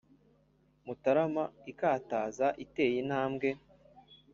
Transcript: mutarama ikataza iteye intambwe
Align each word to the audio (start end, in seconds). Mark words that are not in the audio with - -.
mutarama 0.85 1.43
ikataza 1.71 2.47
iteye 2.63 2.95
intambwe 3.03 3.49